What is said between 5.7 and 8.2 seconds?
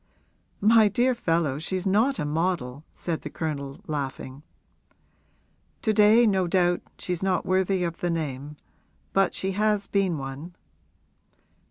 'To day, no doubt, she's not worthy of the